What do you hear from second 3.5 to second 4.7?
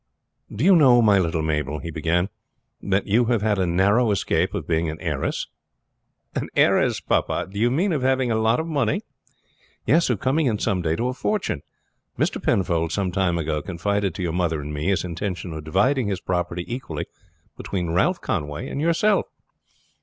a narrow escape of